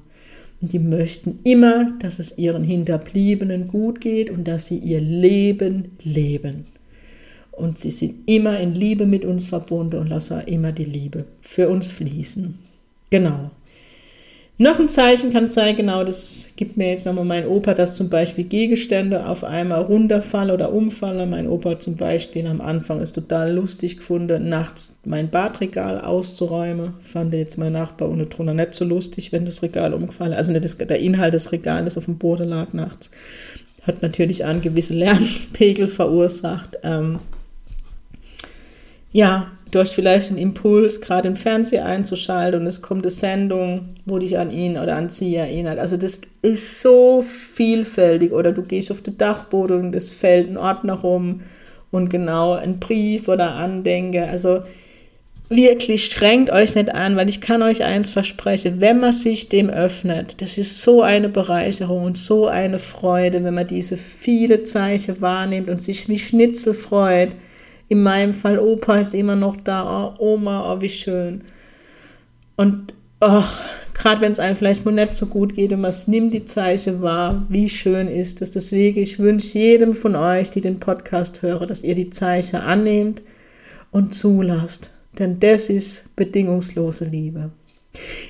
Und 0.60 0.74
die 0.74 0.80
möchten 0.80 1.40
immer, 1.46 1.94
dass 2.02 2.20
es 2.20 2.38
ihren 2.38 2.66
Hinterbliebenen 2.66 3.70
gut 3.70 4.02
geht 4.02 4.30
und 4.30 4.46
dass 4.46 4.68
sie 4.68 4.78
ihr 4.78 5.00
Leben 5.00 5.96
leben. 6.04 6.66
Und 7.56 7.78
sie 7.78 7.92
sind 7.92 8.28
immer 8.28 8.60
in 8.60 8.76
Liebe 8.76 9.06
mit 9.06 9.24
uns 9.24 9.46
verbunden 9.46 9.98
und 9.98 10.08
lassen 10.08 10.42
immer 10.46 10.72
die 10.72 10.86
Liebe 10.86 11.26
für 11.42 11.70
uns 11.70 11.92
fließen. 11.92 12.60
Genau. 13.10 13.52
Noch 14.58 14.80
ein 14.80 14.88
Zeichen 14.88 15.34
kann 15.34 15.50
sein, 15.50 15.76
genau, 15.76 16.06
das 16.06 16.52
gibt 16.56 16.78
mir 16.78 16.90
jetzt 16.90 17.06
nochmal 17.06 17.26
mein 17.26 17.46
Opa, 17.46 17.74
dass 17.74 17.98
zum 17.98 18.08
Beispiel 18.08 18.46
Gegenstände 18.46 19.28
auf 19.28 19.44
einmal 19.44 19.82
runterfallen 19.82 20.52
oder 20.52 20.72
umfallen. 20.72 21.30
Mein 21.30 21.50
Opa 21.50 21.78
zum 21.78 21.98
Beispiel 21.98 22.48
am 22.48 22.62
Anfang 22.62 23.02
ist 23.02 23.12
total 23.12 23.52
lustig 23.54 23.98
gefunden, 23.98 24.48
nachts 24.48 24.98
mein 25.04 25.30
Badregal 25.30 26.00
auszuräumen. 26.00 26.94
Fand 27.04 27.34
jetzt 27.34 27.58
mein 27.58 27.74
Nachbar 27.74 28.10
ohne 28.10 28.28
drunter 28.28 28.54
nicht 28.54 28.76
so 28.76 28.86
lustig, 28.86 29.34
wenn 29.34 29.44
das 29.44 29.62
Regal 29.62 29.94
umgefallen 29.94 30.32
Also 30.32 30.58
das, 30.58 30.78
der 30.78 31.00
Inhalt 31.00 31.34
des 31.34 31.52
Regales 31.52 31.98
auf 31.98 32.06
dem 32.06 32.18
Boden 32.18 32.48
lag 32.48 32.72
nachts. 32.72 33.12
Hat 33.82 34.02
natürlich 34.02 34.46
einen 34.46 34.62
gewissen 34.62 34.96
Lärmpegel 34.98 35.90
verursacht. 35.90 36.78
Ähm, 36.82 37.20
ja, 39.16 39.50
du 39.72 39.80
hast 39.80 39.94
vielleicht 39.94 40.30
einen 40.30 40.40
Impuls, 40.40 41.00
gerade 41.00 41.30
im 41.30 41.38
Fernseher 41.38 41.86
einzuschalten 41.86 42.60
und 42.60 42.68
es 42.68 42.82
kommt 42.82 43.06
eine 43.06 43.12
Sendung, 43.12 43.96
wo 44.06 44.20
dich 44.20 44.38
an 44.38 44.52
ihn 44.52 44.78
oder 44.78 44.98
an 44.98 45.08
sie 45.08 45.34
erinnert. 45.38 45.80
Also 45.80 45.96
das 45.96 46.20
ist 46.42 46.82
so 46.82 47.22
vielfältig. 47.22 48.34
Oder 48.34 48.52
du 48.52 48.64
gehst 48.64 48.92
auf 48.92 49.02
den 49.02 49.18
Dachboden 49.18 49.86
und 49.86 49.96
es 49.96 50.12
fällt 50.12 50.50
ein 50.50 50.58
Ordner 50.58 50.96
rum 50.96 51.44
und 51.92 52.10
genau 52.10 52.56
ein 52.56 52.82
Brief 52.82 53.30
oder 53.30 53.52
Andenke. 53.52 54.28
Also 54.28 54.64
wirklich 55.48 56.04
strengt 56.04 56.50
euch 56.50 56.76
nicht 56.76 56.94
an, 56.94 57.16
weil 57.16 57.30
ich 57.30 57.40
kann 57.40 57.64
euch 57.64 57.86
eins 57.86 58.10
versprechen, 58.10 58.82
wenn 58.82 59.00
man 59.00 59.14
sich 59.14 59.48
dem 59.48 59.70
öffnet, 59.70 60.42
das 60.42 60.58
ist 60.58 60.82
so 60.82 61.02
eine 61.02 61.30
Bereicherung 61.30 62.04
und 62.04 62.18
so 62.18 62.48
eine 62.48 62.80
Freude, 62.80 63.46
wenn 63.46 63.54
man 63.54 63.68
diese 63.68 63.96
viele 63.96 64.66
Zeichen 64.66 65.22
wahrnimmt 65.22 65.70
und 65.70 65.82
sich 65.82 66.10
wie 66.10 66.20
Schnitzel 66.20 66.74
freut 66.74 67.30
in 67.88 68.04
meinem 68.04 68.34
Fall, 68.34 68.60
Opa 68.60 69.00
ist 69.00 69.13
immer 69.13 69.36
noch 69.36 69.58
da, 69.58 70.15
oh, 70.20 70.34
Oma, 70.34 70.74
oh, 70.74 70.82
wie 70.82 70.89
schön. 70.89 71.42
Und 72.56 72.94
oh, 73.22 73.44
gerade 73.94 74.22
wenn 74.22 74.32
es 74.32 74.39
einem 74.39 74.56
vielleicht 74.56 74.86
mal 74.86 74.92
nicht 74.92 75.15
so 75.15 75.27
gut 75.27 75.56
geht 75.56 75.72
und 75.72 75.82
man 75.82 75.94
nimmt 76.08 76.34
die 76.34 76.46
Zeichen 76.46 77.01
wahr, 77.01 77.46
wie 77.50 77.70
schön 77.70 78.08
ist 78.08 78.42
das. 78.42 78.51
Deswegen, 78.51 79.00
ich 79.00 79.20
wünsche 79.20 79.58
jedem 79.58 79.94
von 79.94 80.15
euch, 80.15 80.51
die 80.51 80.62
den 80.62 80.80
Podcast 80.80 81.42
hören, 81.42 81.68
dass 81.68 81.84
ihr 81.84 81.96
die 81.96 82.10
Zeichen 82.10 82.58
annehmt 82.58 83.22
und 83.92 84.13
zulasst. 84.13 84.89
Denn 85.20 85.39
das 85.39 85.70
ist 85.70 86.15
bedingungslose 86.15 87.06
Liebe. 87.06 87.51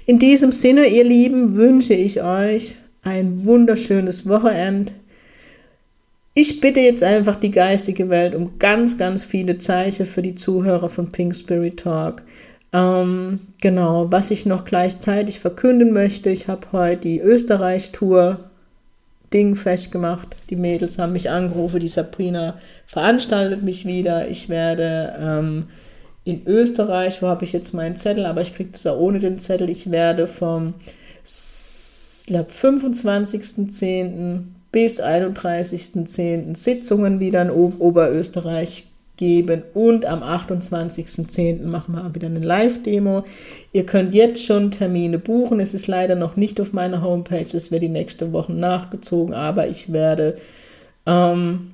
In 0.05 0.19
diesem 0.19 0.51
Sinne, 0.51 0.87
ihr 0.87 1.03
Lieben, 1.03 1.55
wünsche 1.55 1.95
ich 1.95 2.21
euch 2.21 2.75
ein 3.01 3.45
wunderschönes 3.45 4.27
Wochenende 4.27 4.91
ich 6.35 6.59
bitte 6.59 6.81
jetzt 6.81 7.01
einfach 7.01 7.39
die 7.39 7.49
geistige 7.49 8.09
Welt 8.09 8.35
um 8.35 8.59
ganz, 8.59 8.97
ganz 8.97 9.23
viele 9.23 9.57
Zeichen 9.57 10.05
für 10.05 10.21
die 10.21 10.35
Zuhörer 10.35 10.89
von 10.89 11.11
Pink 11.11 11.35
Spirit 11.35 11.79
Talk. 11.79 12.23
Ähm, 12.73 13.39
genau, 13.61 14.11
was 14.11 14.31
ich 14.31 14.45
noch 14.45 14.65
gleichzeitig 14.65 15.39
verkünden 15.39 15.93
möchte, 15.93 16.29
ich 16.29 16.49
habe 16.49 16.67
heute 16.73 17.01
die 17.01 17.21
Österreich-Tour 17.21 18.39
Ding 19.33 19.55
festgemacht. 19.55 20.35
Die 20.49 20.57
Mädels 20.57 20.99
haben 20.99 21.13
mich 21.13 21.29
angerufen, 21.29 21.79
die 21.79 21.87
Sabrina 21.87 22.59
veranstaltet 22.85 23.63
mich 23.63 23.85
wieder. 23.85 24.29
Ich 24.29 24.49
werde 24.49 25.15
ähm, 25.17 25.67
in 26.25 26.45
Österreich, 26.45 27.21
wo 27.21 27.27
habe 27.27 27.45
ich 27.45 27.53
jetzt 27.53 27.73
meinen 27.73 27.95
Zettel, 27.95 28.25
aber 28.25 28.41
ich 28.41 28.53
kriege 28.53 28.71
das 28.73 28.85
auch 28.85 28.99
ohne 28.99 29.19
den 29.19 29.39
Zettel. 29.39 29.69
Ich 29.69 29.89
werde 29.89 30.27
vom 30.27 30.73
glaub, 32.27 32.49
25.10 32.49 34.54
bis 34.75 35.01
31.10. 35.01 36.57
Sitzungen 36.57 37.21
wieder 37.21 37.41
in 37.43 37.49
Oberösterreich 37.49 38.83
geben 39.15 39.63
und 39.73 40.05
am 40.05 40.21
28.10. 40.21 41.63
machen 41.63 41.95
wir 41.95 42.13
wieder 42.13 42.27
eine 42.27 42.39
Live-Demo. 42.39 43.23
Ihr 43.71 43.85
könnt 43.85 44.13
jetzt 44.13 44.43
schon 44.43 44.71
Termine 44.71 45.17
buchen. 45.17 45.61
Es 45.61 45.73
ist 45.73 45.87
leider 45.87 46.15
noch 46.15 46.35
nicht 46.35 46.59
auf 46.59 46.73
meiner 46.73 47.01
Homepage, 47.01 47.45
es 47.55 47.71
wird 47.71 47.83
die 47.83 47.87
nächste 47.87 48.33
Woche 48.33 48.51
nachgezogen, 48.51 49.33
aber 49.33 49.69
ich 49.69 49.93
werde, 49.93 50.35
ähm, 51.05 51.71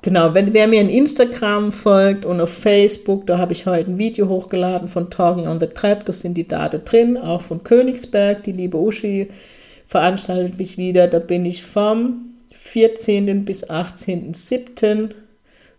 genau, 0.00 0.32
wenn 0.32 0.54
wer 0.54 0.68
mir 0.68 0.82
in 0.82 0.90
Instagram 0.90 1.72
folgt 1.72 2.24
und 2.24 2.40
auf 2.40 2.50
Facebook, 2.50 3.26
da 3.26 3.38
habe 3.38 3.52
ich 3.52 3.66
heute 3.66 3.90
ein 3.90 3.98
Video 3.98 4.28
hochgeladen 4.28 4.86
von 4.86 5.10
Talking 5.10 5.48
on 5.48 5.58
the 5.58 5.66
Trap, 5.66 6.04
das 6.04 6.20
sind 6.20 6.34
die 6.34 6.46
Daten 6.46 6.84
drin, 6.84 7.16
auch 7.16 7.40
von 7.42 7.64
Königsberg, 7.64 8.44
die 8.44 8.52
liebe 8.52 8.76
Uschi 8.76 9.28
veranstaltet 9.90 10.56
mich 10.56 10.78
wieder. 10.78 11.08
Da 11.08 11.18
bin 11.18 11.44
ich 11.44 11.64
vom 11.64 12.36
14. 12.54 13.44
bis 13.44 13.68
18.07. 13.68 15.10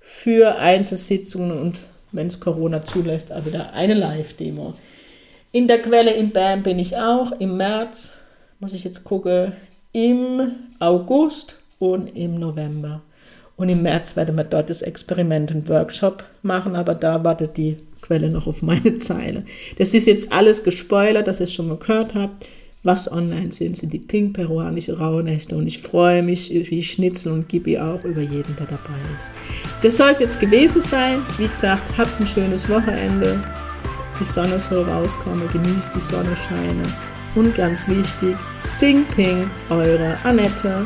für 0.02 0.58
Einzelsitzungen 0.58 1.58
und 1.58 1.84
wenn 2.12 2.28
es 2.28 2.42
Corona 2.42 2.82
zulässt, 2.82 3.32
auch 3.32 3.46
wieder 3.46 3.74
eine 3.74 3.94
Live-Demo. 3.94 4.74
In 5.54 5.70
der 5.70 5.82
Quelle 5.82 6.12
in 6.12 6.32
Bern 6.32 6.62
bin 6.62 6.78
ich 6.78 6.98
auch 6.98 7.32
im 7.40 7.56
März, 7.56 8.12
muss 8.60 8.74
ich 8.74 8.84
jetzt 8.84 9.06
gucken, 9.06 9.54
im 9.94 10.52
August 10.80 11.56
und 11.80 12.14
im 12.14 12.38
November. 12.38 13.02
Und 13.56 13.70
im 13.70 13.82
März 13.82 14.18
werden 14.18 14.36
wir 14.36 14.44
dort 14.44 14.70
das 14.70 14.82
Experiment 14.82 15.52
und 15.52 15.70
Workshop 15.70 16.26
machen, 16.42 16.76
aber 16.76 16.96
da 16.96 17.24
wartet 17.24 17.56
die 17.56 17.78
Quelle 18.02 18.30
noch 18.30 18.48
auf 18.48 18.62
meine 18.62 18.98
Zeile. 18.98 19.46
Das 19.78 19.94
ist 19.94 20.08
jetzt 20.08 20.34
alles 20.34 20.66
gespoilert, 20.66 21.28
dass 21.28 21.40
ihr 21.40 21.46
es 21.46 21.54
schon 21.54 21.70
mal 21.70 21.78
gehört 21.78 22.14
habt 22.14 22.46
was 22.84 23.12
online 23.12 23.52
sind, 23.52 23.78
sind 23.78 23.94
die 23.94 24.00
pink-peruanische 24.00 24.98
Rauhnächte 24.98 25.56
und 25.56 25.68
ich 25.68 25.82
freue 25.82 26.24
mich 26.24 26.50
wie 26.52 26.84
Schnitzel 26.84 27.32
und 27.32 27.48
Gibi 27.48 27.78
auch 27.78 28.04
über 28.04 28.22
jeden, 28.22 28.56
der 28.56 28.66
dabei 28.66 28.98
ist. 29.18 29.34
Das 29.82 29.98
soll 29.98 30.10
es 30.12 30.20
jetzt 30.20 30.40
gewesen 30.40 30.82
sein. 30.82 31.22
Wie 31.38 31.48
gesagt, 31.48 31.84
habt 31.98 32.20
ein 32.20 32.26
schönes 32.26 32.68
Wochenende. 32.70 33.44
Die 34.20 34.26
Sonne 34.26 34.60
soll 34.60 34.84
rauskommen, 34.84 35.48
genießt 35.52 35.96
die 35.96 36.02
Sonnenscheine 36.02 36.84
und 37.36 37.56
ganz 37.56 37.88
wichtig, 37.88 38.36
sing 38.62 39.06
pink, 39.16 39.50
eure 39.70 40.18
Annette. 40.24 40.86